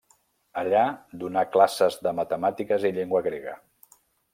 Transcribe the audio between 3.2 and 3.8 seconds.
grega.